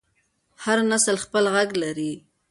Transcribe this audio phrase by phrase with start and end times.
[0.63, 2.13] هر نسل خپل غږ لري